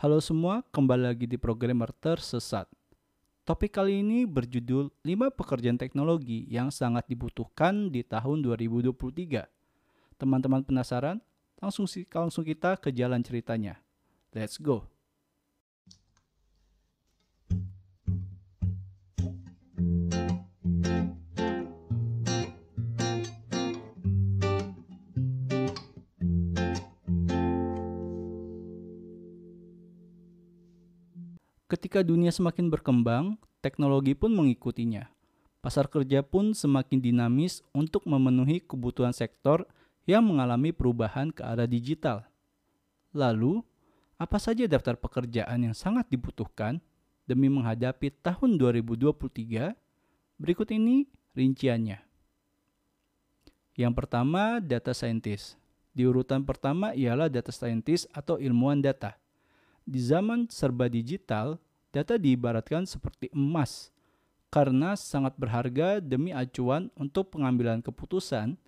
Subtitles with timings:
[0.00, 2.64] Halo semua, kembali lagi di Programmer Tersesat.
[3.44, 8.96] Topik kali ini berjudul 5 pekerjaan teknologi yang sangat dibutuhkan di tahun 2023.
[10.16, 11.20] Teman-teman penasaran?
[11.60, 11.84] Langsung,
[12.16, 13.76] langsung kita ke jalan ceritanya.
[14.32, 14.88] Let's go!
[31.80, 35.08] Ketika dunia semakin berkembang, teknologi pun mengikutinya.
[35.64, 39.64] Pasar kerja pun semakin dinamis untuk memenuhi kebutuhan sektor
[40.04, 42.28] yang mengalami perubahan ke arah digital.
[43.16, 43.64] Lalu,
[44.20, 46.84] apa saja daftar pekerjaan yang sangat dibutuhkan
[47.24, 49.72] demi menghadapi tahun 2023?
[50.36, 51.96] Berikut ini rinciannya.
[53.80, 55.56] Yang pertama, data scientist.
[55.96, 59.16] Di urutan pertama ialah data scientist atau ilmuwan data.
[59.88, 61.56] Di zaman serba digital,
[61.90, 63.90] data diibaratkan seperti emas
[64.50, 68.58] karena sangat berharga demi acuan untuk pengambilan keputusan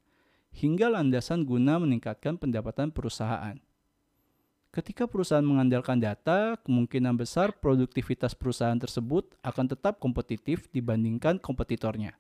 [0.55, 3.59] hingga landasan guna meningkatkan pendapatan perusahaan.
[4.73, 12.17] Ketika perusahaan mengandalkan data, kemungkinan besar produktivitas perusahaan tersebut akan tetap kompetitif dibandingkan kompetitornya.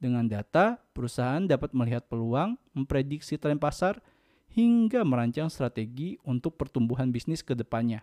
[0.00, 4.02] Dengan data, perusahaan dapat melihat peluang, memprediksi tren pasar,
[4.50, 8.02] hingga merancang strategi untuk pertumbuhan bisnis ke depannya.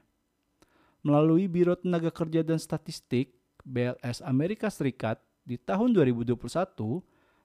[1.05, 6.37] Melalui Biro Tenaga Kerja dan Statistik BLS Amerika Serikat di tahun 2021,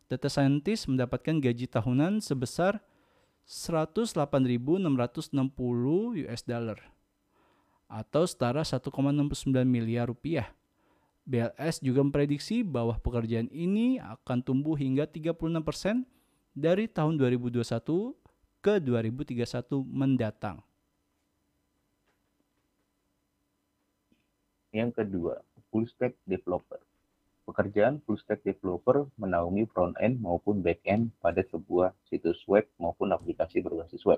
[0.08, 2.80] data scientist mendapatkan gaji tahunan sebesar
[3.46, 4.86] 108.660
[6.26, 6.78] US dollar
[7.92, 10.48] atau setara 1,69 miliar rupiah.
[11.22, 16.02] BLS juga memprediksi bahwa pekerjaan ini akan tumbuh hingga 36%
[16.50, 17.62] dari tahun 2021
[18.58, 20.58] ke 2031 mendatang.
[24.72, 26.80] Yang kedua, full stack developer.
[27.44, 33.12] Pekerjaan full stack developer menaungi front end maupun back end pada sebuah situs web maupun
[33.12, 34.16] aplikasi berbasis web.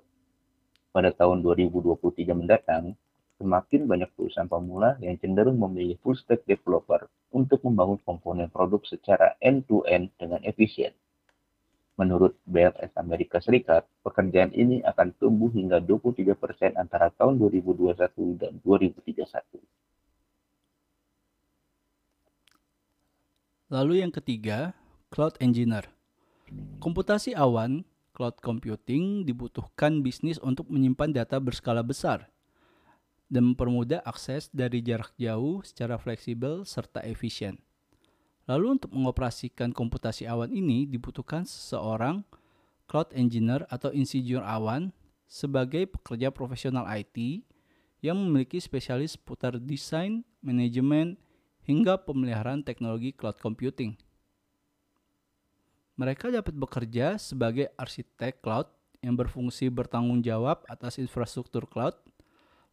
[0.95, 2.95] Pada tahun 2023 mendatang,
[3.43, 9.35] semakin banyak perusahaan pemula yang cenderung memilih full stack developer untuk membangun komponen produk secara
[9.43, 10.95] end-to-end -end dengan efisien.
[11.99, 19.84] Menurut BLS Amerika Serikat, pekerjaan ini akan tumbuh hingga 23% antara tahun 2021 dan 2031.
[23.75, 24.71] Lalu yang ketiga,
[25.11, 25.91] cloud engineer.
[26.79, 27.83] Komputasi awan,
[28.15, 32.31] cloud computing dibutuhkan bisnis untuk menyimpan data berskala besar
[33.27, 37.59] dan mempermudah akses dari jarak jauh secara fleksibel serta efisien.
[38.47, 42.23] Lalu untuk mengoperasikan komputasi awan ini dibutuhkan seseorang
[42.87, 44.95] cloud engineer atau insinyur awan
[45.27, 47.43] sebagai pekerja profesional IT
[48.07, 51.19] yang memiliki spesialis seputar desain, manajemen,
[51.65, 53.97] hingga pemeliharaan teknologi cloud computing.
[55.95, 58.67] Mereka dapat bekerja sebagai arsitek cloud
[59.05, 61.95] yang berfungsi bertanggung jawab atas infrastruktur cloud,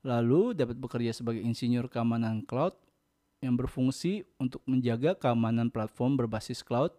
[0.01, 2.73] lalu dapat bekerja sebagai insinyur keamanan cloud
[3.41, 6.93] yang berfungsi untuk menjaga keamanan platform berbasis cloud,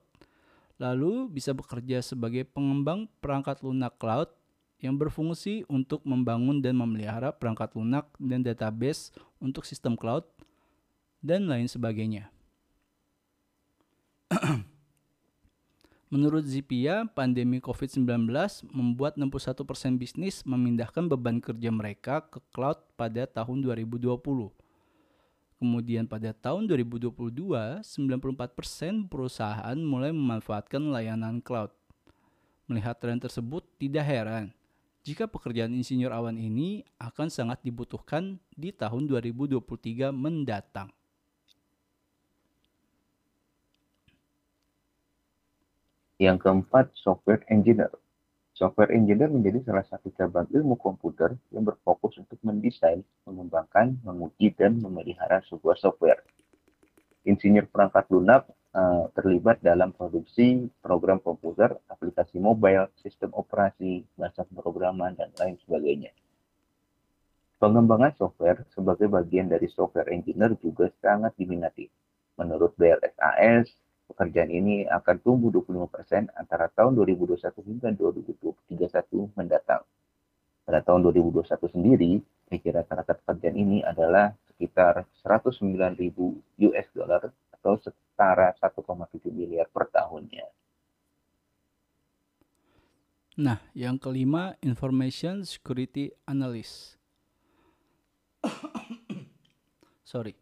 [0.79, 4.31] lalu bisa bekerja sebagai pengembang perangkat lunak cloud
[4.83, 10.27] yang berfungsi untuk membangun dan memelihara perangkat lunak dan database untuk sistem cloud,
[11.23, 12.29] dan lain sebagainya.
[16.13, 18.29] Menurut Zipia, pandemi COVID-19
[18.69, 24.21] membuat 61% bisnis memindahkan beban kerja mereka ke cloud pada tahun 2020
[25.63, 27.33] Kemudian pada tahun 2022,
[27.87, 31.71] 94% perusahaan mulai memanfaatkan layanan cloud.
[32.67, 34.51] Melihat tren tersebut, tidak heran
[35.03, 40.95] jika pekerjaan insinyur awan ini akan sangat dibutuhkan di tahun 2023 mendatang.
[46.23, 47.91] Yang keempat, software engineer.
[48.55, 54.79] Software engineer menjadi salah satu cabang ilmu komputer yang berfokus untuk mendesain, mengembangkan, menguji, dan
[54.79, 56.23] memelihara sebuah software.
[57.27, 65.19] Insinyur perangkat lunak uh, terlibat dalam produksi program komputer, aplikasi mobile, sistem operasi, bahasa pemrograman,
[65.19, 66.15] dan lain sebagainya.
[67.59, 71.91] Pengembangan software sebagai bagian dari software engineer juga sangat diminati.
[72.39, 73.75] Menurut BLSAS,
[74.13, 79.83] pekerjaan ini akan tumbuh 25% antara tahun 2021 hingga 2031 mendatang.
[80.63, 82.13] Pada tahun 2021 sendiri,
[82.61, 85.97] kira rata-rata pekerjaan ini adalah sekitar 109.000
[86.69, 90.47] US dollar atau setara 1,7 miliar per tahunnya.
[93.41, 97.01] Nah, yang kelima, Information Security Analyst.
[100.13, 100.42] sorry.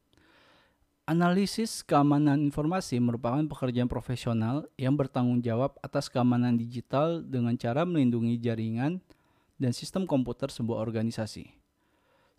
[1.10, 8.38] Analisis keamanan informasi merupakan pekerjaan profesional yang bertanggung jawab atas keamanan digital dengan cara melindungi
[8.38, 9.02] jaringan
[9.58, 11.50] dan sistem komputer sebuah organisasi.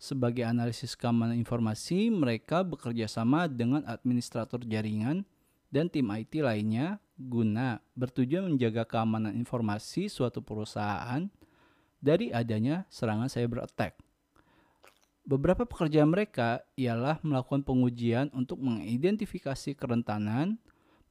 [0.00, 5.28] Sebagai analisis keamanan informasi, mereka bekerja sama dengan administrator jaringan
[5.68, 11.28] dan tim IT lainnya guna bertujuan menjaga keamanan informasi suatu perusahaan
[12.00, 14.00] dari adanya serangan cyber attack.
[15.22, 20.58] Beberapa pekerjaan mereka ialah melakukan pengujian untuk mengidentifikasi kerentanan,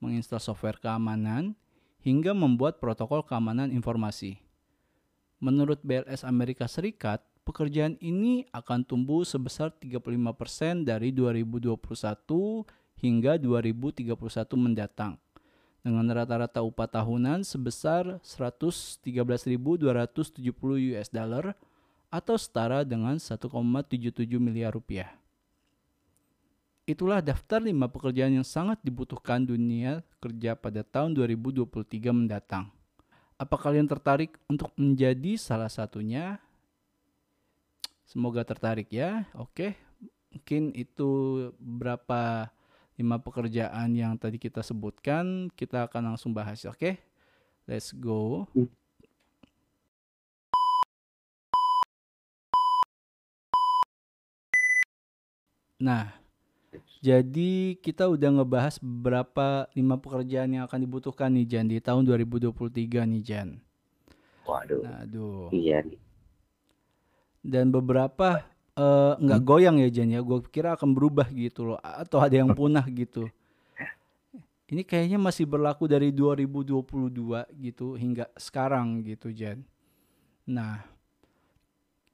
[0.04, 1.56] menginstal software keamanan,
[2.04, 4.44] hingga membuat protokol keamanan informasi.
[5.40, 11.80] Menurut BLS Amerika Serikat, pekerjaan ini akan tumbuh sebesar 35% dari 2021
[13.00, 14.14] hingga 2031
[14.60, 15.18] mendatang
[15.82, 19.02] dengan rata-rata upah tahunan sebesar 113.270
[20.94, 21.58] US dollar
[22.12, 25.16] atau setara dengan 1,77 miliar rupiah.
[26.84, 32.68] Itulah daftar 5 pekerjaan yang sangat dibutuhkan dunia kerja pada tahun 2023 mendatang.
[33.40, 36.38] Apa kalian tertarik untuk menjadi salah satunya?
[38.04, 39.24] Semoga tertarik ya.
[39.40, 39.80] Oke,
[40.36, 41.10] mungkin itu
[41.56, 42.52] beberapa
[43.00, 45.48] lima pekerjaan yang tadi kita sebutkan.
[45.56, 46.68] Kita akan langsung bahas.
[46.68, 47.00] Oke,
[47.66, 48.52] let's go.
[55.82, 56.14] Nah,
[57.02, 63.10] jadi kita udah ngebahas beberapa lima pekerjaan yang akan dibutuhkan nih Jan di tahun 2023
[63.10, 63.58] nih Jan.
[64.46, 64.86] Waduh.
[64.86, 65.50] Nah, aduh.
[65.50, 65.98] Iya nih.
[67.42, 68.46] Dan beberapa
[68.78, 70.22] eh, nggak goyang ya Jan ya.
[70.22, 73.26] Gue kira akan berubah gitu loh atau ada yang punah gitu.
[74.72, 77.12] Ini kayaknya masih berlaku dari 2022
[77.60, 79.66] gitu hingga sekarang gitu Jan.
[80.48, 80.86] Nah,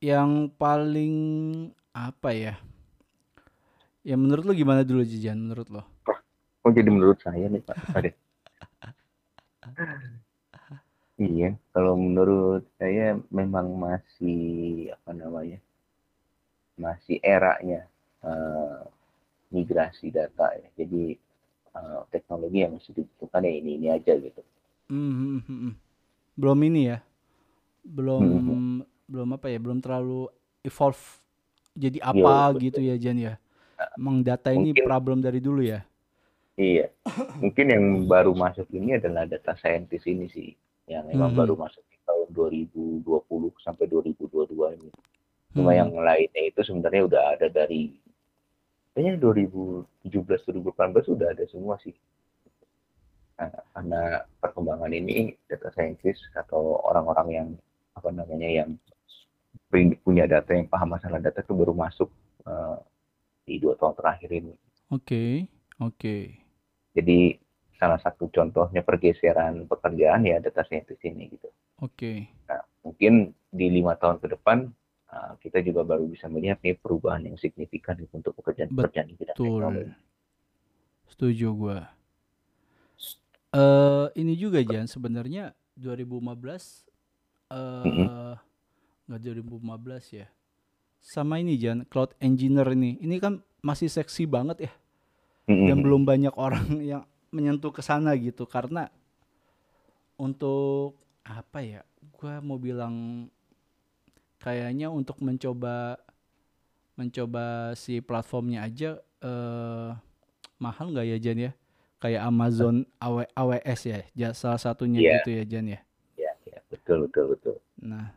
[0.02, 1.14] yang paling
[1.94, 2.56] apa ya?
[4.08, 5.84] Ya menurut lo gimana dulu Jan menurut lo?
[6.64, 7.76] Kok jadi menurut saya nih Pak?
[7.92, 8.12] Ada.
[11.20, 15.60] Iya, kalau menurut saya memang masih apa namanya,
[16.80, 17.84] masih eranya
[18.24, 18.80] eh,
[19.52, 20.72] migrasi data ya.
[20.80, 21.20] Jadi
[21.76, 24.40] eh, teknologi yang masih dibutuhkan ya ini ini aja gitu.
[24.88, 25.76] Hmm, hmm.
[26.40, 27.04] Belum ini ya.
[27.84, 28.88] Belum Hmm.
[29.12, 29.60] belum apa ya?
[29.60, 30.32] Belum terlalu
[30.64, 31.20] evolve
[31.76, 32.64] jadi Yo, apa betul.
[32.72, 33.36] gitu ya Jan ya.
[33.94, 35.86] Emang data ini Mungkin problem dari dulu ya.
[36.56, 36.90] iya.
[37.38, 40.50] Mungkin yang baru masuk ini adalah data scientist ini sih,
[40.86, 41.38] yang memang Mhm.
[41.38, 44.90] baru masuk di tahun 2020 sampai 2022 ini.
[45.54, 45.80] Cuma Hmm.
[45.80, 47.94] yang lainnya itu sebenarnya udah ada dari
[48.92, 51.94] kayaknya 2017 2018 sudah ada semua sih.
[53.38, 54.02] Nah, karena
[54.42, 57.48] perkembangan ini data scientist atau orang-orang yang
[57.94, 58.74] apa namanya yang
[60.02, 62.10] punya data yang paham masalah data itu baru masuk
[62.44, 62.78] eh,
[63.48, 64.54] di dua tahun terakhir ini.
[64.92, 65.48] Oke,
[65.80, 66.18] oke.
[66.92, 67.40] Jadi
[67.80, 71.48] salah satu contohnya pergeseran pekerjaan ya data scientist ini gitu.
[71.80, 72.28] Oke.
[72.52, 74.68] Nah, mungkin di lima tahun ke depan
[75.14, 79.38] uh, kita juga baru bisa melihat nih perubahan yang signifikan gitu untuk pekerjaan-pekerjaan di bidang
[79.40, 79.48] Betul.
[79.64, 79.94] teknologi.
[81.08, 81.80] Setuju gua.
[83.56, 86.84] Eh ini juga Jan sebenarnya 2015
[87.88, 88.04] Mhm.
[88.04, 88.36] eh
[89.08, 90.28] nggak 2015 ya.
[91.02, 93.00] Sama ini Jan, cloud engineer ini.
[93.00, 94.74] Ini kan masih seksi banget ya
[95.48, 95.84] dan Mhm.
[95.84, 98.88] belum banyak orang yang menyentuh ke sana gitu karena
[100.18, 101.82] untuk apa ya?
[102.16, 103.28] Gua mau bilang
[104.40, 105.98] kayaknya untuk mencoba
[106.98, 109.90] mencoba si platformnya aja eh
[110.58, 111.52] mahal nggak ya Jan ya?
[111.98, 115.80] Kayak Amazon AW, AWS ya, ja- salah satunya Iya, gitu ya Jan ya.
[116.14, 117.56] ya, ya, betul, betul, betul.
[117.82, 118.14] Nah,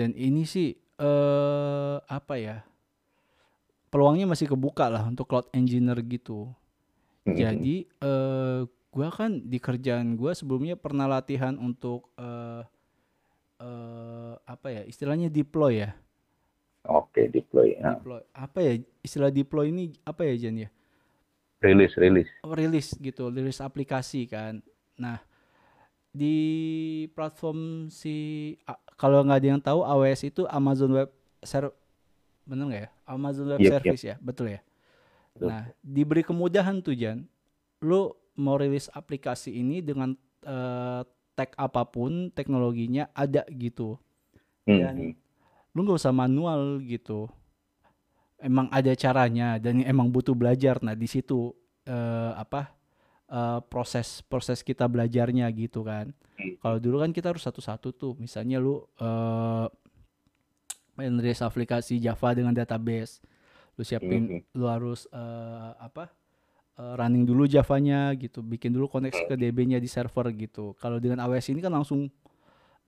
[0.00, 2.56] dan ini sih eh apa ya?
[3.88, 6.52] Peluangnya masih kebuka lah untuk cloud engineer gitu.
[7.24, 7.36] Mhm.
[7.36, 8.60] Jadi eh
[8.92, 12.62] gua kan di kerjaan gua sebelumnya pernah latihan untuk eh
[13.62, 14.82] eh apa ya?
[14.84, 15.94] Istilahnya deploy ya.
[16.88, 17.76] Oke, deploy.
[17.78, 18.22] Nah, Deploy.
[18.32, 18.72] Apa ya?
[19.04, 20.70] Istilah deploy ini apa ya Jan ya?
[21.58, 22.30] rilis, rilis.
[22.46, 24.62] Oh, rilis gitu, rilis aplikasi kan.
[24.94, 25.18] Nah,
[26.14, 26.36] di
[27.12, 28.54] platform si
[28.98, 31.08] kalau nggak ada yang tahu AWS itu Amazon Web
[31.40, 31.70] Ser
[32.42, 32.90] bener nggak ya?
[33.06, 34.60] Amazon Web Yep, yep, Service ya, betul ya.
[35.32, 35.48] betul.
[35.48, 37.22] Nah, diberi kemudahan tuh Jan,
[37.78, 41.02] lu mau rilis aplikasi ini dengan eh,
[41.34, 43.94] tag apa pun teknologinya ada gitu.
[44.66, 45.14] Dan Mhm.
[45.74, 47.30] lu nggak usah manual gitu.
[48.38, 50.78] Emang ada caranya dan emang butuh belajar.
[50.82, 51.54] Nah, di situ
[51.86, 52.74] eh, apa
[53.28, 56.10] eh, proses proses kita belajarnya gitu kan.
[56.58, 58.12] Kalau dulu kan kita harus satu-satu tuh.
[58.16, 59.66] Misalnya lu eh
[60.94, 63.22] main rilis aplikasi Java dengan database.
[63.78, 64.58] lu siapin Mhm.
[64.58, 66.10] lu harus eh, apa
[66.74, 71.22] eh, running dulu Javanya gitu bikin dulu koneksi ke DB-nya di server gitu kalau dengan
[71.22, 72.10] AWS ini kan langsung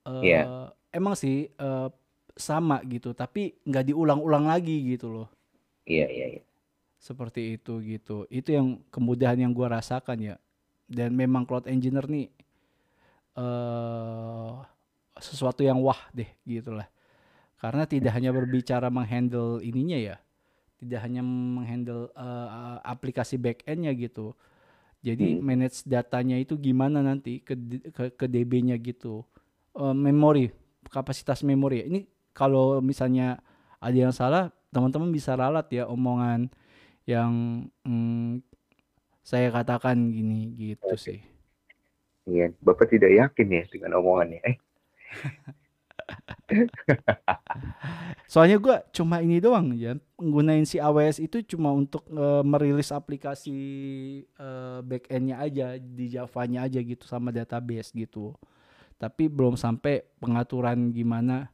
[0.02, 0.74] eh, Iya.
[0.90, 1.88] emang sih eh,
[2.34, 5.28] sama gitu tapi nggak diulang-ulang lagi gitu loh
[5.86, 6.42] Iya, iya, iya.
[7.00, 8.28] Seperti itu gitu.
[8.28, 10.36] Itu yang kemudahan yang gua rasakan ya.
[10.90, 12.28] Dan memang cloud engineer nih
[13.38, 14.52] eh
[15.20, 16.88] sesuatu yang wah deh gitulah
[17.60, 20.16] karena tidak hanya berbicara menghandle ininya ya
[20.80, 24.32] tidak hanya menghandle eh, aplikasi backendnya gitu.
[25.00, 25.44] Jadi Hmm.
[25.44, 27.56] manage datanya itu gimana nanti ke
[27.92, 29.24] ke, ke DB-nya gitu.
[29.76, 30.52] Eh, memori
[30.88, 31.84] kapasitas memori.
[31.84, 32.00] Ini
[32.36, 33.40] kalau misalnya
[33.80, 36.48] ada yang salah teman-teman bisa ralat ya omongan
[37.08, 38.44] yang mm,
[39.24, 41.00] saya katakan gini gitu Oke.
[41.00, 41.20] sih
[42.30, 44.38] Iya, Bapak tidak yakin ya dengan omongannya.
[44.44, 44.56] Eh,
[48.32, 53.56] Soalnya gua cuma ini doang ya, nggunain si AWS itu cuma untuk eh, merilis aplikasi
[54.26, 58.34] eh, backendnya aja di Java-nya aja gitu sama database gitu.
[59.00, 61.50] Tapi belum sampai pengaturan gimana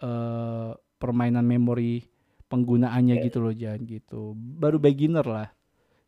[0.00, 2.08] eh, permainan memori
[2.46, 3.24] penggunaannya Ya.
[3.26, 4.20] gitu loh jangan gitu.
[4.36, 5.48] Baru beginner lah.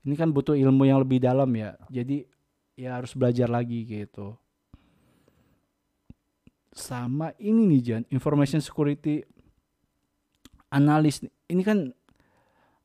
[0.07, 1.75] Ini kan butuh ilmu yang lebih dalam ya.
[1.91, 2.25] Jadi
[2.79, 4.39] ya harus belajar lagi gitu.
[6.71, 9.27] Sama ini nih Jan, information security
[10.71, 11.19] analis.
[11.51, 11.91] Ini kan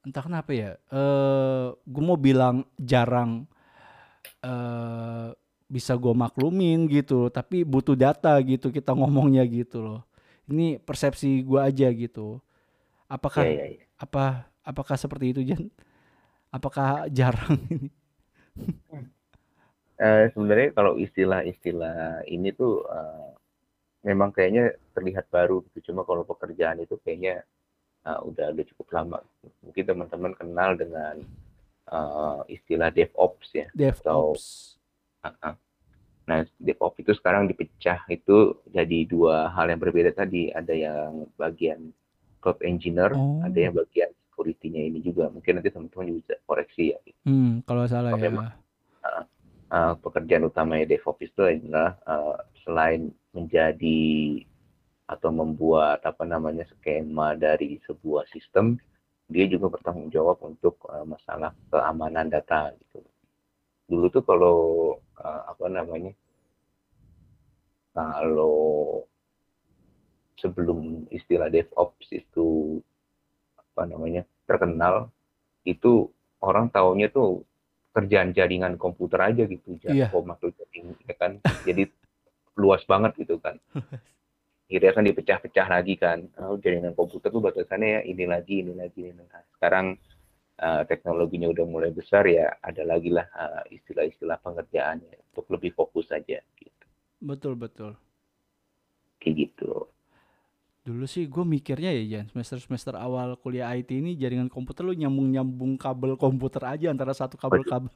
[0.03, 0.71] entah kenapa ya.
[0.89, 3.45] Eh gue mau bilang jarang
[4.41, 5.29] eh
[5.69, 10.01] bisa gue maklumin gitu, tapi butuh data gitu kita ngomongnya gitu loh.
[10.49, 12.41] Ini persepsi gue aja gitu.
[13.13, 13.85] Apakah iya, iya, iya.
[14.01, 15.69] apa apakah seperti itu Jan?
[16.49, 17.93] Apakah jarang ini?
[20.01, 23.29] Eh, sebenarnya kalau istilah-istilah ini tuh eh,
[24.09, 25.93] memang kayaknya terlihat baru gitu.
[25.93, 27.45] Cuma kalau pekerjaan itu kayaknya
[28.01, 29.19] eh, udah udah cukup lama.
[29.61, 31.21] Mungkin teman-teman kenal dengan
[31.93, 33.67] eh, istilah DevOps ya.
[33.77, 34.73] DevOps.
[35.21, 35.55] Ah, ah.
[36.25, 40.49] Nah, DevOps itu sekarang dipecah itu jadi dua hal yang berbeda tadi.
[40.49, 41.93] Ada yang bagian
[42.43, 43.39] cloud engineer, Oh.
[43.39, 45.31] ada yang bagian security-nya ini juga.
[45.31, 46.99] Mungkin nanti teman-teman bisa koreksi ya.
[47.23, 48.27] Hmm, kalau salah Oh, ya.
[48.27, 48.47] memang.
[49.73, 54.37] Uh, pekerjaan utamanya DevOps itu adalah uh, selain menjadi
[55.09, 58.77] atau membuat apa namanya skema dari sebuah sistem,
[59.33, 63.01] dia juga bertanggung jawab untuk uh, masalah keamanan data gitu.
[63.89, 64.57] Dulu tuh kalau
[65.17, 66.13] uh, apa namanya
[67.97, 69.01] kalau
[70.43, 72.77] sebelum istilah DevOps itu
[73.55, 75.07] apa namanya terkenal
[75.63, 76.11] itu
[76.43, 77.47] orang taunya tuh
[77.95, 79.79] kerjaan jaringan komputer aja gitu.
[79.79, 81.87] Jakom atau jaring ya kan jadi
[82.59, 83.57] luas banget gitu kan
[84.67, 89.05] akhirnya kan dipecah-pecah lagi kan oh, jaringan komputer tuh batasannya ya ini lagi ini lagi
[89.13, 89.49] ini lagi.
[89.57, 89.93] sekarang
[90.61, 96.09] uh, teknologinya udah mulai besar ya ada lagi lah uh, istilah-istilah pengerjaannya untuk lebih fokus
[96.09, 96.85] aja gitu
[97.23, 97.93] Betul betul.
[99.21, 99.92] kayak gitu
[100.83, 105.79] Dulu sih gue mikirnya ya Jan, semester-semester awal kuliah IT ini jaringan komputer lu nyambung-nyambung
[105.79, 107.87] kabel komputer aja antara satu kabel-kabel.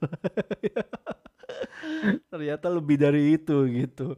[2.32, 4.16] Ternyata lebih dari itu gitu.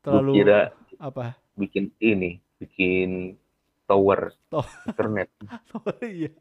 [0.00, 1.36] Terlalu kira apa?
[1.56, 3.36] bikin ini bikin
[3.84, 4.64] tower Tower.
[4.88, 5.28] internet
[5.76, 6.32] Oh iya.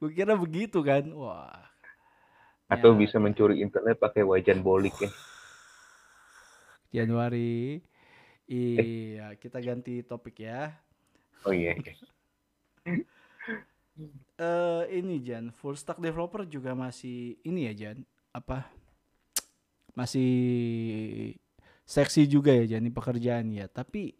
[0.00, 1.04] Gue kira begitu kan.
[1.12, 1.60] Wah.
[2.72, 5.12] atau Ya, bisa mencuri internet pakai wajan bolik ya
[6.90, 7.78] Januari.
[8.50, 10.74] Iya, kita ganti topik ya.
[11.46, 11.94] oh iya, iya.
[14.40, 18.00] Eh ini Jan, full stack developer juga masih ini ya Jan,
[18.32, 18.64] apa?
[19.92, 20.32] Masih
[21.84, 24.16] seksi juga ya Jan ini pekerjaan ya, tapi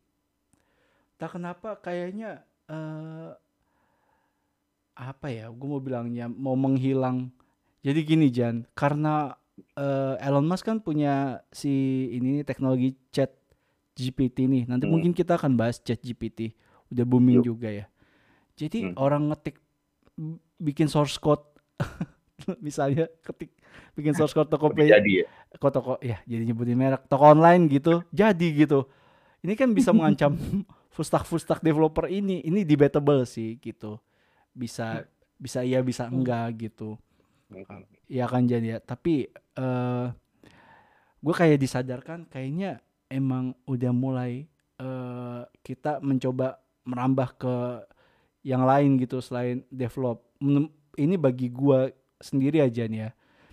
[1.16, 3.32] tak kenapa kayaknya eh
[5.00, 5.48] apa ya?
[5.48, 7.32] Gue mau bilangnya mau menghilang.
[7.80, 9.32] Jadi gini Jan, karena
[9.80, 13.32] eh, Elon Musk kan punya si ini teknologi chat
[14.00, 14.64] GPT nih.
[14.64, 14.96] Nanti Hmm.
[14.96, 16.56] mungkin kita akan bahas chat GPT.
[16.88, 17.54] Udah booming Yuk.
[17.54, 17.86] juga ya.
[18.56, 18.96] Jadi Hmm.
[18.96, 19.60] orang ngetik
[20.60, 21.44] bikin source code
[22.66, 23.52] misalnya ketik
[23.96, 25.26] bikin source code Tokopedia jadi ya
[25.56, 28.84] kok toko ya jadi nyebutin merek toko online gitu jadi gitu
[29.40, 30.36] ini kan bisa mengancam
[31.00, 33.96] stack developer ini ini debatable sih gitu
[34.52, 35.08] bisa
[35.40, 37.00] bisa iya bisa enggak gitu
[37.50, 37.82] Hmm.
[38.06, 40.06] ya kan jadi ya tapi eh
[41.18, 42.78] gue kayak disadarkan kayaknya
[43.10, 44.46] emang udah mulai
[44.80, 46.56] eh kita mencoba
[46.88, 47.54] merambah ke
[48.42, 50.24] yang lain gitu selain develop
[50.96, 53.10] ini bagi gua sendiri aja nih ya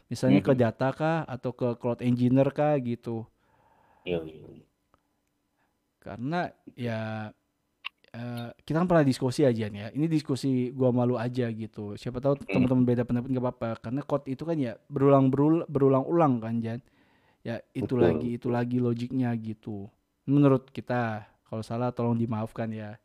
[0.07, 0.61] misalnya ke Mhm.
[0.63, 3.27] data kah atau ke cloud engineer kah gitu
[4.07, 4.65] Iya, iya, iya.
[5.99, 6.99] karena ya
[8.13, 9.89] eh, kita kan pernah diskusi aja nih ya.
[9.93, 11.93] Ini diskusi gua malu aja gitu.
[11.99, 12.47] Siapa tahu Hmm.
[12.49, 13.69] teman-teman beda pendapat nggak apa-apa.
[13.83, 16.79] Karena code itu kan ya berulang berul berulang-ulang kan Jan.
[17.45, 18.01] Ya itu Betul.
[18.03, 19.87] lagi itu lagi logiknya gitu.
[20.27, 22.99] Menurut kita kalau salah tolong dimaafkan ya.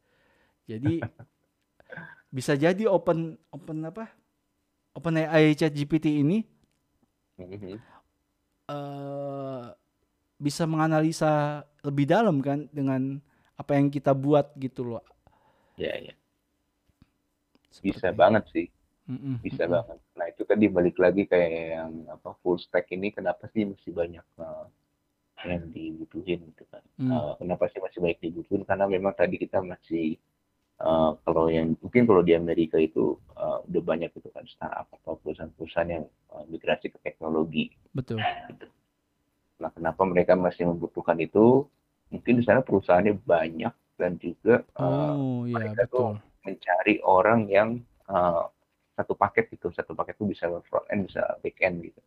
[0.67, 1.01] Jadi
[2.37, 4.09] bisa jadi open open apa?
[4.97, 6.45] Open AI chat GPT ini
[8.71, 9.65] eh
[10.43, 13.23] bisa menganalisa lebih dalam kan dengan
[13.55, 15.05] apa yang kita buat gitu loh.
[15.77, 16.15] Ya, ya.
[17.73, 18.67] Seperti- Bisa banget sih.
[19.13, 19.99] Mm-mm, bisa banget.
[20.17, 24.25] Nah itu kan dibalik lagi kayak yang apa full stack ini kenapa sih masih banyak
[24.41, 24.65] uh,
[25.45, 26.81] yang dibutuhin gitu kan?
[26.97, 27.13] Hmm.
[27.13, 28.65] Uh, kenapa sih masih banyak dibutuhin?
[28.65, 30.17] Karena memang tadi kita masih
[30.81, 35.21] uh, kalau yang mungkin kalau di Amerika itu uh, udah banyak gitu kan startup atau
[35.21, 37.69] perusahaan-perusahaan yang uh, migrasi ke teknologi.
[37.93, 38.23] Betul.
[39.61, 41.69] Nah kenapa mereka masih membutuhkan itu?
[42.13, 46.45] Mungkin di sana perusahaannya banyak dan juga uh, Oh iya mereka tuh betul.
[46.45, 47.69] mencari orang yang
[48.09, 48.53] uh,
[48.93, 52.01] satu paket gitu satu paket itu bisa front end bisa back end gitu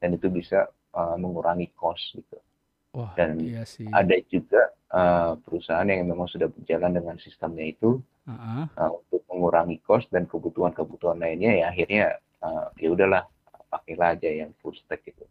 [0.00, 2.38] dan itu bisa uh, mengurangi cost gitu
[2.92, 3.88] Wah dan iya sih.
[3.88, 9.82] ada juga uh, perusahaan yang memang sudah berjalan dengan sistemnya itu Ah, uh, untuk mengurangi
[9.82, 13.26] cost dan kebutuhan-kebutuhan lainnya ya akhirnya uh, ya udahlah
[13.66, 15.26] pakailah aja yang full stack gitu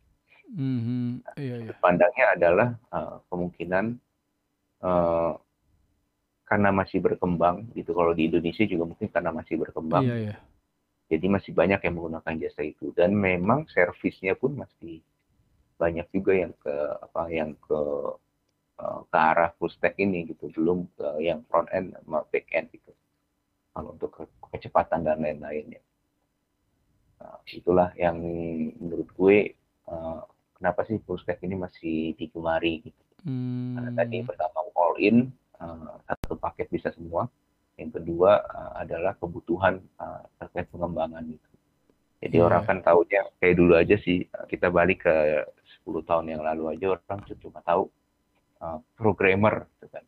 [0.51, 1.73] mhm, Iya iya.
[1.79, 3.95] pandangnya adalah uh, kemungkinan
[4.83, 5.39] uh,
[6.43, 10.35] karena masih berkembang gitu kalau di Indonesia juga mungkin karena masih berkembang Iya iya.
[11.11, 14.95] Jadi masih banyak yang menggunakan jasa itu dan memang servisnya pun masih
[15.81, 16.75] banyak juga yang ke
[17.05, 17.79] apa yang ke
[18.83, 22.67] eh, ke arah full stack ini gitu belum ke yang front end sama back end
[22.75, 22.91] gitu.
[23.73, 25.81] Kalau untuk ke- kecepatan dan lain-lainnya.
[27.21, 28.17] Nah, itulah yang
[28.81, 29.37] menurut gue
[29.91, 30.19] eh,
[30.57, 33.03] kenapa sih full stack ini masih digemari gitu.
[33.75, 35.17] Karena tadi Hmm, pertama all in
[35.61, 37.27] eh, satu paket bisa semua.
[37.81, 41.47] Yang kedua eh, adalah kebutuhan eh, terkait pengembangan gitu.
[42.21, 42.45] Jadi Iya.
[42.45, 45.15] orang kan tahunya kayak dulu aja sih eh, kita balik ke
[45.81, 47.89] 10 tahun yang lalu aja orang cuma tahu
[48.61, 50.03] eh, programmer gitu kan.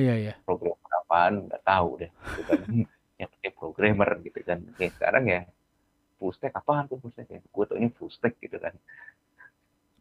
[0.00, 0.32] Iya iya.
[0.48, 2.58] Programmer apaan nggak tahu deh gitu kan.
[3.20, 4.58] yang penting programmer gitu kan.
[4.72, 5.40] Oke, sekarang ya
[6.16, 7.40] full stack apaan tuh full stack ya?
[7.44, 8.72] Gue taunya full stack gitu kan.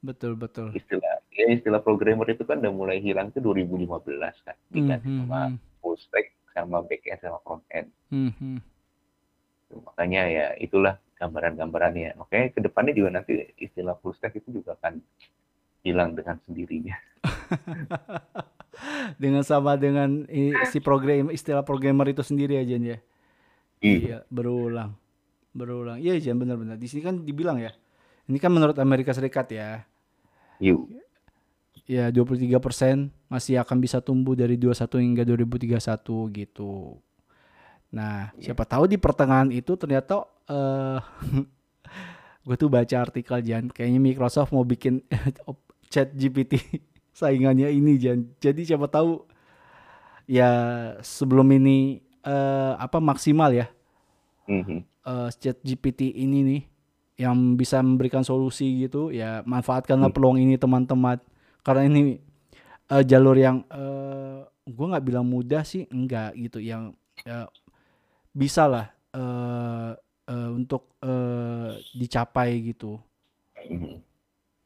[0.01, 0.73] Betul betul.
[0.73, 4.57] Istilah ya istilah programmer itu kan udah mulai hilang tuh 2015 kan.
[4.73, 7.87] Diganti Mhm, sama mhm, full stack sama back end sama front end.
[8.11, 8.59] mhm.
[9.71, 12.19] Makanya ya itulah gambaran-gambarannya.
[12.19, 14.99] Oke, ke depannya juga nanti istilah full stack itu juga akan
[15.85, 16.97] hilang dengan sendirinya.
[19.21, 20.25] Dengan sama dengan
[20.71, 22.97] si program istilah programmer itu sendiri aja ya.
[23.83, 24.95] Iya, berulang.
[25.51, 25.99] Berulang.
[25.99, 26.79] Iya, Jan benar-benar.
[26.79, 27.75] Di sini kan dibilang ya.
[28.25, 29.83] Ini kan menurut Amerika Serikat ya.
[30.63, 30.87] Yuk.
[31.91, 36.95] Ya, 23% masih akan bisa tumbuh dari 21 hingga 2031 gitu.
[37.91, 38.55] Nah, Iya.
[38.55, 40.99] siapa tahu di pertengahan itu ternyata eh
[42.47, 45.03] gue tuh baca artikel Jan, kayaknya Microsoft mau bikin
[45.91, 46.55] chat GPT
[47.11, 48.23] saingannya ini Jan.
[48.39, 49.27] Jadi siapa tahu
[50.25, 50.47] ya
[51.03, 53.67] sebelum ini eh apa maksimal ya
[54.47, 54.79] Mhm.
[54.79, 56.61] eh, chat GPT ini nih
[57.19, 60.15] yang bisa memberikan solusi gitu ya manfaatkanlah Hmm.
[60.15, 61.19] peluang ini teman-teman
[61.61, 62.19] karena ini
[62.91, 66.61] eh, jalur yang eh gue nggak bilang mudah sih enggak gitu.
[66.61, 66.93] Yang
[67.25, 67.47] ya,
[68.33, 69.91] bisa lah eh,
[70.29, 72.99] eh, untuk eh, dicapai gitu.
[73.61, 74.01] Mhm.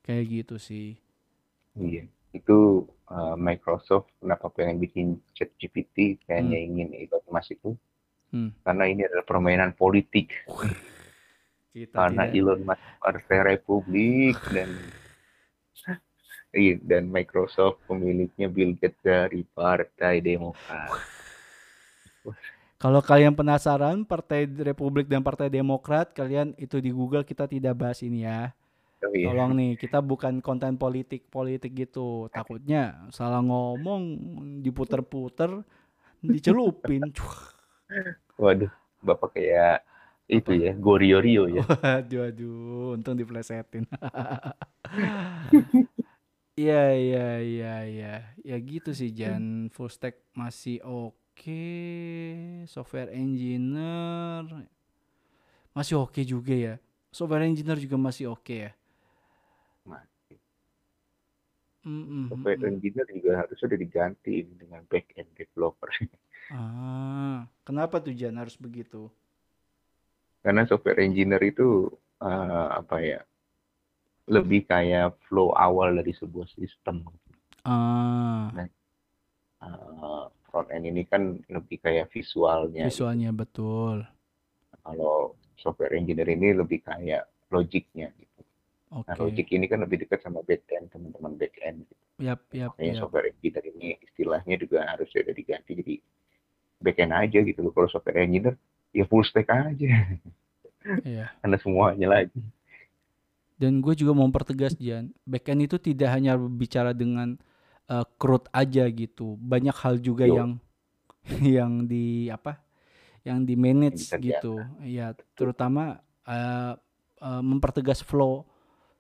[0.06, 0.96] kayak gitu sih.
[1.76, 2.08] Iya.
[2.36, 7.74] Itu uh, Microsoft kenapa pengen bikin chat GPT kayaknya ingin Elon Musk itu.
[8.34, 8.52] Hmm.
[8.68, 10.34] karena ini adalah permainan politik.
[11.72, 14.70] Kita karena tidak Elon Musk Partai Republik dan
[16.56, 20.90] iya dan Microsoft pemiliknya Bill Gates dari Partai Demokrat.
[22.84, 28.00] kalau kalian penasaran Partai Republik dan Partai Demokrat kalian itu di Google kita tidak bahas
[28.02, 28.56] ini ya
[29.06, 29.30] Oh, iya.
[29.30, 32.32] Tolong nih, kita bukan konten politik-politik gitu.
[32.34, 34.02] Takutnya salah ngomong,
[34.66, 35.62] diputer-puter,
[36.26, 37.06] dicelupin.
[38.42, 38.72] Waduh,
[39.06, 39.86] Bapak kayak
[40.26, 41.64] itu ya, Gorio Rio ya.
[42.02, 43.86] Aduh, aduh, untung diplesetin.
[46.60, 48.08] Iya, iya, iya, iya.
[48.50, 49.44] Ya gitu sih, Jan.
[49.76, 51.52] Full stack masih oke.
[52.74, 54.44] Software engineer
[55.76, 56.74] masih oke juga ya.
[57.12, 58.72] Software engineer juga masih oke ya.
[59.86, 60.40] Masih.
[61.86, 62.72] Mm, mm, Software mm.
[62.72, 65.90] engineer juga harus sudah diganti ini dengan back end developer.
[66.60, 67.38] Ah,
[67.68, 69.02] kenapa tuh Jan harus begitu?
[70.44, 71.68] Karena software engineer itu
[72.24, 73.20] eh, apa ya?
[74.26, 77.06] Lebih kayak flow awal dari sebuah sistem.
[77.66, 78.50] Ah,
[79.66, 82.86] Eh, front end ini kan lebih kayak visualnya.
[82.86, 84.06] Visualnya betul.
[84.86, 88.42] Kalau software engineer ini lebih kayak logiknya gitu.
[88.94, 89.10] Oke.
[89.10, 91.84] Nah, logik ini kan lebih dekat sama back end, teman-teman back end.
[91.90, 92.04] Gitu.
[92.30, 93.02] Yap, yap, Makanya yap.
[93.02, 95.96] software engineer ini istilahnya juga harus sudah diganti jadi
[96.80, 97.74] back end aja gitu loh.
[97.74, 98.56] Kalau software engineer
[98.94, 99.90] ya full stack aja.
[101.04, 101.26] Iya.
[101.42, 102.40] Karena semuanya lagi.
[103.56, 107.40] Dan gue juga mau pertegas Jan, backend itu tidak hanya bicara dengan
[107.88, 109.40] uh, CRUD aja gitu.
[109.40, 110.36] Banyak hal juga Yo.
[110.36, 110.52] yang
[111.60, 112.60] yang di apa?
[113.24, 114.54] Yang di manage Yang gitu.
[114.84, 116.76] Ya, terutama uh,
[117.24, 118.44] uh, mempertegas flow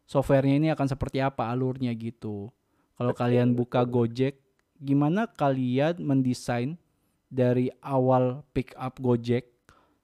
[0.06, 2.54] softwarenya ini akan seperti apa alurnya gitu.
[2.96, 3.84] Kalau kalian buka.
[3.84, 4.40] Gojek,
[4.80, 6.80] gimana kalian mendesain
[7.28, 9.52] dari awal pick up Gojek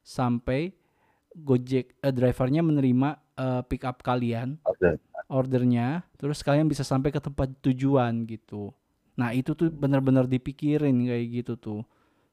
[0.04, 0.76] sampai
[1.32, 5.02] Gojek eh, drivernya menerima eh, pick up kalian Oke.
[5.26, 8.70] ordernya, terus kalian bisa sampai ke tempat tujuan gitu.
[9.18, 11.82] Nah itu tuh benar-benar dipikirin kayak gitu tuh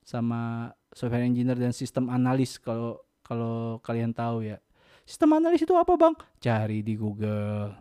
[0.04, 4.60] sama software engineer dan sistem analis kalau kalau kalian tahu ya.
[5.08, 6.12] Sistem analis itu apa bang?
[6.40, 7.72] Cari di Google.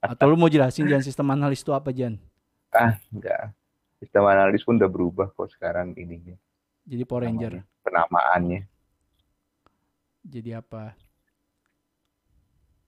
[0.00, 2.20] Atau lu mau jelasin Jan sistem analis itu apa Jan?
[3.12, 3.56] Enggak.
[4.00, 6.36] Sistem analis pun udah berubah kok sekarang ininya.
[6.84, 7.64] Jadi Power Ranger.
[7.82, 8.68] Penamaannya
[10.26, 10.92] Jadi apa?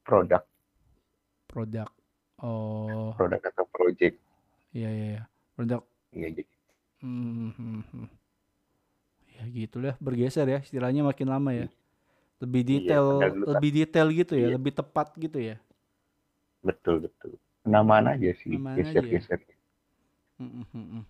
[0.09, 0.43] Produk,
[1.47, 1.89] Produk.
[2.39, 4.17] Oh, produk atau project.
[4.71, 5.07] iya iya.
[5.13, 5.23] iya.
[5.53, 5.83] Produk.
[6.11, 6.45] Iya, jadi
[6.99, 8.07] Hmm, hmm, hmm.
[9.31, 11.67] Ya gitulah bergeser ya istilahnya makin lama ya.
[12.39, 14.55] Lebih Iya, detail, kan- lebih detail gitu ya, Iya.
[14.57, 15.57] lebih tepat gitu ya.
[16.59, 17.39] betul betul.
[17.63, 19.03] Penamaan aja sih, Penamaan aja ya.
[19.15, 19.39] geser-geser.
[20.39, 21.05] Hmm, hmm, hmm.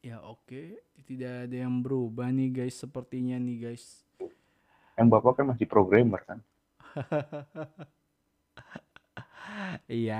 [0.00, 4.04] Ya oke, tidak ada yang berubah nih guys sepertinya nih guys.
[4.96, 6.38] Yang bapak kan masih programmer kan?
[9.90, 10.14] Iya,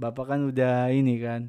[0.00, 1.42] bapak kan udah ini kan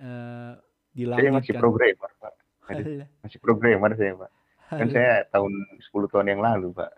[0.00, 0.52] eh
[0.96, 1.60] di Saya masih kan.
[1.62, 2.34] programmer pak,
[2.70, 2.86] Aduh.
[2.86, 4.30] Alah, masih programmer saya pak.
[4.78, 4.94] Kan alah.
[4.94, 6.90] saya tahun 10 tahun yang lalu pak.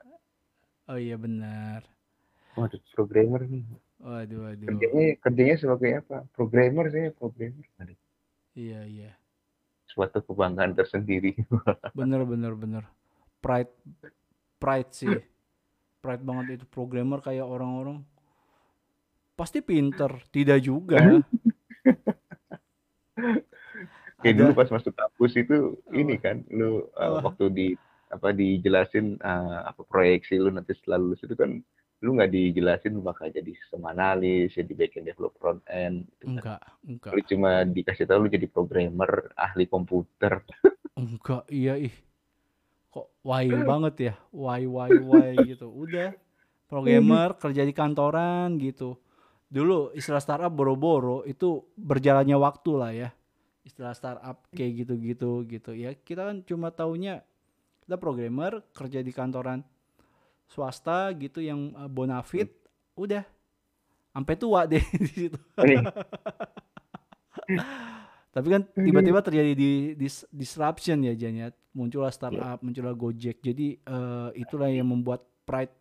[0.89, 1.85] Oh iya benar.
[2.57, 3.65] Waduh, programmer nih.
[4.01, 4.67] Waduh waduh.
[4.69, 6.17] Kerjanya kerjanya sebagai apa?
[6.37, 7.67] Programmer saya programmer.
[7.83, 7.99] Aduh,
[8.59, 9.11] Iya iya.
[9.89, 11.33] suatu kebanggaan tersendiri.
[11.97, 12.85] Bener bener bener.
[13.43, 13.73] Pride
[14.63, 15.09] pride sih.
[16.09, 18.01] Pride banget itu programmer kayak orang-orang
[19.37, 20.97] pasti pinter, tidak juga.
[24.19, 27.29] Kayak Ada dulu pas masuk kampus itu ini kan, lu uh, Oh.
[27.29, 27.69] waktu di
[28.09, 31.61] apa dijelasin uh, apa proyeksi lu nanti setelah lulus itu kan
[32.01, 36.09] lu nggak dijelasin lu bakal jadi sistem analis, jadi backend developer front end.
[36.09, 36.31] gitu kan.
[36.33, 37.13] enggak, enggak.
[37.13, 40.41] Lu cuma dikasih tahu lu jadi programmer, ahli komputer.
[40.99, 41.95] Enggak, iya ih.
[43.29, 44.15] Why banget ya?
[44.33, 45.69] Why why why gitu.
[45.69, 46.17] Udah
[46.65, 48.97] programmer kerja di kantoran gitu.
[49.53, 53.09] Dulu istilah startup boro-boro itu berjalannya waktu lah ya.
[53.69, 55.77] Istilah startup kayak gitu-gitu gitu.
[55.77, 57.21] Ya kita kan cuma taunya
[57.85, 59.61] kita programmer kerja di kantoran
[60.49, 62.49] swasta gitu yang eh, bonafit
[62.97, 63.25] udah
[64.17, 65.39] sampai tua deh di situ.
[68.29, 71.49] Tapi kan tiba-tiba terjadi di dis- disruption ya Jan ya.
[71.73, 73.41] Muncullah startup, muncullah Gojek.
[73.41, 75.73] Jadi eh, itulah yang membuat pride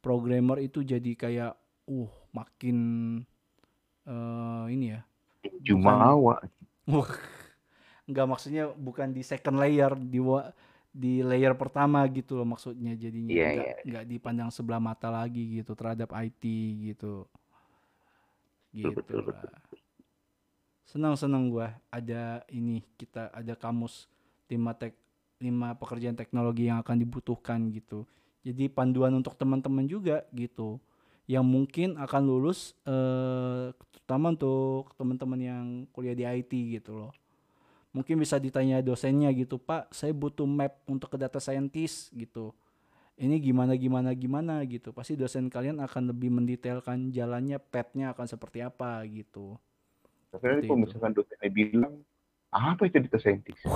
[0.00, 1.52] programmer itu jadi kayak
[1.90, 2.76] uh makin
[4.08, 5.00] eh, ini ya.
[5.60, 6.40] Jumawa.
[6.88, 7.12] Wah,
[8.10, 10.18] Enggak maksudnya bukan di second layer di
[10.90, 13.76] di layer pertama gitu loh maksudnya jadinya Iya, enggak iya.
[13.86, 16.42] enggak dipandang sebelah mata lagi gitu terhadap IT
[16.90, 17.30] gitu.
[18.74, 19.46] Gitu betul, lah.
[20.90, 24.10] Senang-senang gua ada ini kita ada kamus
[24.50, 24.98] lima tek
[25.38, 28.10] lima pekerjaan teknologi yang akan dibutuhkan gitu.
[28.42, 30.82] Jadi panduan untuk teman-teman juga gitu
[31.30, 36.50] yang mungkin akan lulus eh terutama untuk teman-teman yang kuliah di IT
[36.82, 37.14] gitu loh.
[37.94, 42.50] Mungkin bisa ditanya dosennya gitu, Pak, saya butuh map untuk ke data scientist gitu.
[43.14, 44.90] Ini gimana gimana gimana gitu.
[44.90, 49.58] Pasti dosen kalian akan lebih mendetailkan jalannya, path-nya akan seperti apa gitu.
[50.30, 51.94] Tapi misalkan dosennya bilang,
[52.50, 53.66] apa itu data scientist?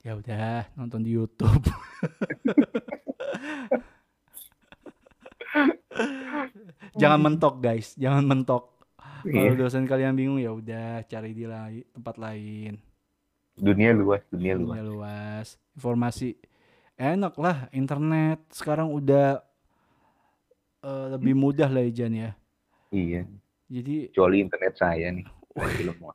[0.00, 1.60] Ya udah, nonton di YouTube.
[6.96, 8.78] jangan mentok guys, jangan mentok.
[9.18, 9.58] Kalau Iya.
[9.58, 12.78] dosen kalian bingung ya udah cari di lai- tempat lain.
[13.58, 14.78] Dunia luas, dunia luas.
[14.78, 15.46] Dunia luas.
[15.74, 16.38] Informasi
[16.94, 19.42] enak lah internet sekarang udah
[20.88, 22.30] eh, lebih mudah lah ya Jan ya.
[22.88, 23.28] Iya.
[23.68, 25.26] Jadi Kecuali internet saya nih.
[26.00, 26.14] Mau.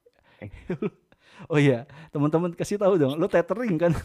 [1.51, 3.93] oh iya, teman-teman kasih tahu dong, lo tethering kan?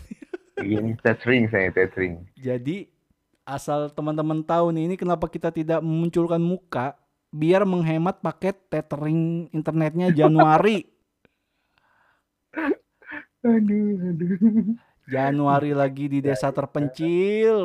[0.59, 2.27] Iya, tethering saya, tethering.
[2.35, 2.91] Jadi
[3.47, 6.99] asal teman-teman tahu nih ini kenapa kita tidak memunculkan muka
[7.31, 10.83] biar menghemat paket tethering internetnya Januari.
[13.47, 14.75] Aduh, aduh.
[15.09, 17.57] Januari lagi di desa terpencil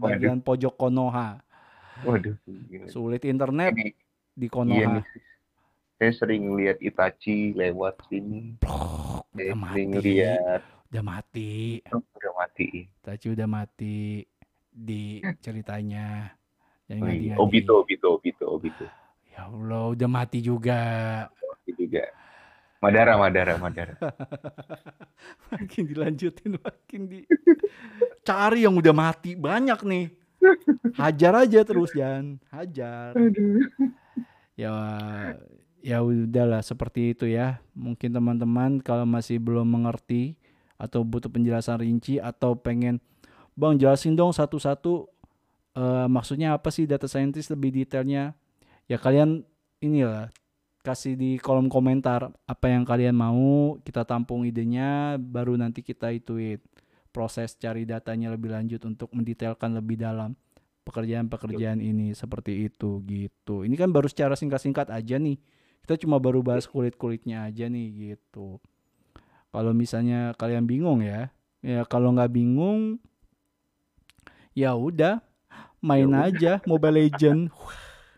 [0.00, 1.43] bagian pojok Konoha.
[2.02, 2.34] Waduh.
[2.66, 2.86] gila.
[2.88, 3.94] Sulit internet Ini,
[4.32, 4.92] di iya Konoha.
[4.98, 5.04] nih.
[5.94, 8.58] Saya sering lihat Itachi lewat sini.
[8.60, 10.02] Saya udah sering mati.
[10.02, 11.50] lihat Udah mati.
[11.90, 12.68] oh, udah mati.
[13.00, 14.22] Tachi udah mati
[14.68, 15.02] di
[15.38, 16.34] ceritanya.
[16.84, 17.34] Jangan Oh, iya.
[17.34, 17.40] ngadi-ngadi.
[17.40, 18.86] Obito, Obito, Obito, Obito.
[19.30, 20.78] Ya Allah, udah mati juga.
[21.30, 22.04] Mati juga.
[22.78, 23.94] Madara, Madara, Madara.
[25.50, 27.20] makin dilanjutin, makin di
[28.20, 30.06] cari yang udah mati banyak nih.
[31.00, 33.14] Hajar aja terus Jan, hajar.
[33.16, 33.64] Aduh.
[34.54, 34.72] Ya
[35.84, 37.60] ya udahlah seperti itu ya.
[37.76, 40.38] Mungkin teman-teman kalau masih belum mengerti
[40.80, 42.98] atau butuh penjelasan rinci atau pengen
[43.54, 45.06] Bang jelasin dong satu-satu
[45.78, 48.34] eh, maksudnya apa sih data scientist lebih detailnya.
[48.90, 49.46] Ya kalian
[49.78, 50.34] inilah
[50.84, 56.60] kasih di kolom komentar apa yang kalian mau, kita tampung idenya baru nanti kita ituin
[57.14, 60.34] proses cari datanya lebih lanjut untuk mendetailkan lebih dalam
[60.82, 63.62] pekerjaan-pekerjaan ini seperti itu gitu.
[63.62, 65.38] Ini kan baru secara singkat-singkat aja nih.
[65.86, 68.58] Kita cuma baru bahas kulit-kulitnya aja nih gitu.
[69.54, 71.30] Kalau misalnya kalian bingung ya,
[71.62, 72.98] ya kalau nggak bingung
[74.50, 75.22] ya udah
[75.78, 76.26] main Ya udah.
[76.26, 77.40] aja Mobile Legend.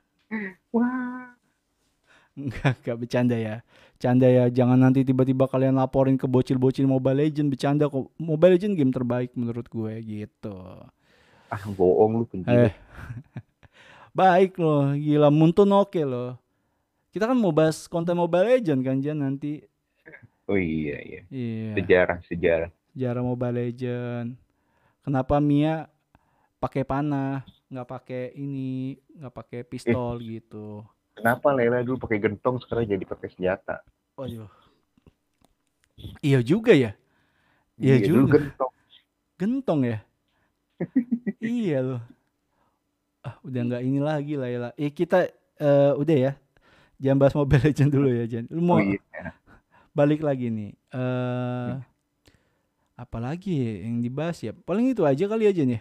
[0.74, 1.15] Wah.
[2.36, 3.56] Enggak, enggak bercanda ya.
[3.96, 8.12] Canda ya, jangan nanti tiba-tiba kalian laporin ke bocil-bocil Mobile Legend bercanda kok.
[8.20, 10.56] Mobile Legend game terbaik menurut gue gitu.
[11.48, 12.68] Ah, bohong lu penjilat.
[12.68, 12.74] Eh.
[14.20, 16.36] Baik loh, gila Muntun oke loh.
[17.08, 19.64] Kita kan mau bahas konten Mobile Legend kan Jan nanti.
[20.44, 21.22] Oh iya, iya.
[21.32, 22.70] Iya, Sejarah, sejarah.
[22.92, 24.36] sejarah Mobile Legend.
[25.00, 25.88] Kenapa Mia
[26.60, 30.84] pakai panah, nggak pakai ini, nggak pakai pistol gitu.
[31.16, 33.80] Kenapa Lela dulu pakai gentong sekarang jadi pakai senjata?
[34.20, 34.52] Waduh.
[36.20, 36.92] Iya juga ya.
[37.80, 38.36] Iya dulu juga.
[38.36, 38.72] gentong.
[39.40, 39.98] Gentong ya?
[41.40, 42.02] iya loh.
[43.24, 44.58] Ah, udah nggak ini lagi lah ya.
[44.76, 45.24] Eh kita
[45.56, 46.32] eh, udah ya.
[47.00, 48.44] Jangan bahas Mobile Legend dulu ya, Jan.
[48.52, 49.00] Lu mau Oh iya.
[49.96, 50.72] balik lagi nih.
[50.92, 51.72] Eh
[52.96, 54.52] apa lagi ya yang dibahas ya?
[54.56, 55.80] Paling itu aja kali aja nih.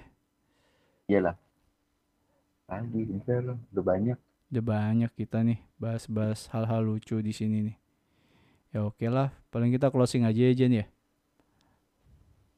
[1.08, 1.36] Iyalah.
[2.68, 3.04] Lagi.
[3.72, 4.20] Udah banyak.
[4.56, 7.78] Udah banyak kita nih bahas-bahas hal-hal lucu di sini nih.
[8.72, 10.88] Ya oke lah, paling kita closing aja ya Jan ya.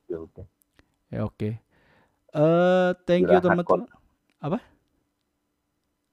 [0.06, 0.46] Ya udah.
[1.10, 1.58] Ya oke.
[2.38, 3.90] Eh thank you teman-teman.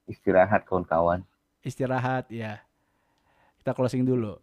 [0.09, 1.21] Istirahat kawan-kawan.
[1.65, 2.61] istirahat ya.
[3.59, 4.37] Kita closing dulu.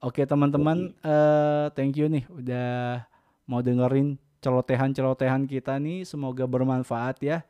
[0.00, 3.04] Oke teman-teman, eh thank you nih udah
[3.44, 6.06] mau dengerin celotehan-celotehan kita nih.
[6.06, 7.46] Semoga bermanfaat ya.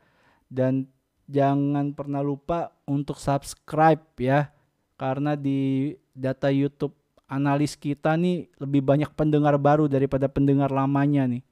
[0.51, 0.89] Dan
[1.29, 4.49] jangan pernah lupa untuk subscribe ya.
[4.95, 6.93] Karena di data YouTube
[7.31, 11.43] analis kita nih lebih banyak pendengar baru daripada pendengar lamanya nih.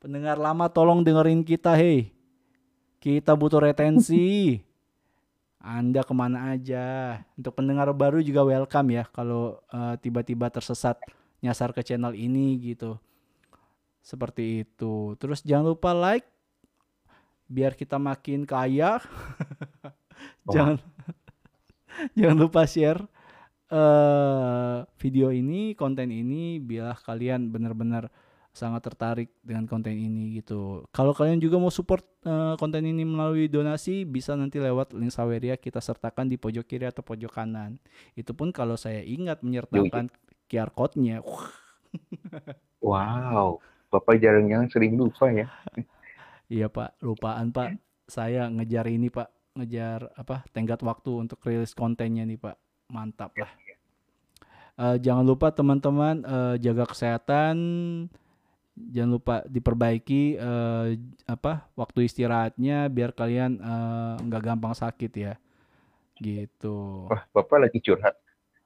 [0.00, 2.14] Pendengar lama tolong dengerin kita hei.
[2.98, 4.58] Kita butuh retensi.
[5.58, 7.18] Anda ke mana aja.
[7.36, 10.96] Untuk pendengar baru juga welcome ya kalau eh, tiba-tiba tersesat
[11.44, 12.96] nyasar ke channel ini gitu.
[14.00, 15.18] Seperti itu.
[15.20, 16.26] Terus jangan lupa like
[17.48, 19.00] biar kita makin kaya.
[20.46, 20.52] Wah.
[20.54, 20.76] jangan
[22.14, 23.02] jangan lupa share
[23.68, 28.08] eh video ini, konten ini biar kalian benar-benar
[28.58, 30.82] sangat tertarik dengan konten ini gitu.
[30.90, 35.54] Kalau kalian juga mau support eh, konten ini melalui donasi bisa nanti lewat link Saweria
[35.54, 37.78] kita sertakan di pojok kiri atau pojok kanan.
[38.18, 40.10] Itu pun kalau saya ingat menyertakan
[40.48, 41.22] QR code-nya.
[42.78, 43.58] Wow.
[43.90, 45.50] Bapak jarang-jarang sering lupa ya.
[46.48, 47.76] Iya Pak, lupaan Pak.
[48.08, 49.28] Saya ngejar ini Pak,
[49.60, 50.48] ngejar apa?
[50.48, 52.56] Tenggat waktu untuk rilis kontennya nih Pak.
[52.88, 53.52] Mantap lah.
[54.78, 57.56] Eh, jangan lupa teman-teman eh, jaga kesehatan.
[58.78, 60.86] Jangan lupa diperbaiki eh,
[61.28, 63.60] apa waktu istirahatnya biar kalian
[64.24, 65.34] nggak gampang sakit ya.
[66.16, 67.04] Gitu.
[67.12, 68.16] Wah, Bapak lagi curhat.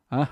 [0.07, 0.31] Hah?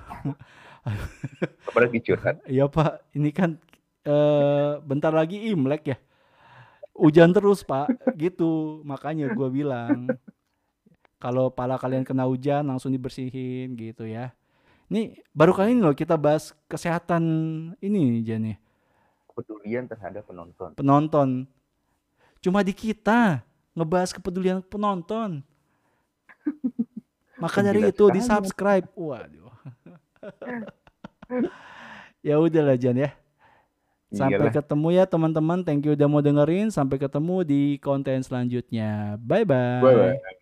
[1.67, 2.39] Bapak lagi curhat.
[2.55, 3.59] Iya Pak, ini kan
[4.07, 5.99] eh bentar lagi Imlek ya.
[6.95, 8.85] Hujan terus Pak, gitu.
[8.85, 10.11] Makanya gua bilang
[11.21, 14.33] kalau pala kalian kena hujan langsung dibersihin gitu ya.
[14.91, 17.23] Ini baru kali ini loh kita bahas kesehatan
[17.79, 18.57] ini Jan ya.
[19.31, 20.75] Kepedulian terhadap penonton.
[20.75, 21.29] penonton.
[22.43, 23.45] Cuma di kita
[23.77, 25.45] ngebahas kepedulian penonton.
[27.43, 28.89] Maka dari itu di subscribe.
[28.97, 29.53] Waduh.
[32.27, 33.13] ya udahlah Jan ya.
[34.11, 34.55] Sampai Iyalah.
[34.59, 35.63] ketemu ya teman-teman.
[35.63, 36.75] Thank you udah mau dengerin.
[36.75, 39.15] Sampai ketemu di konten selanjutnya.
[39.23, 39.83] Bye bye.
[39.83, 40.40] Bye-bye.